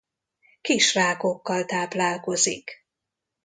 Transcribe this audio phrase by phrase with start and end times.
[0.61, 2.85] Kis rákokkal táplálkozik.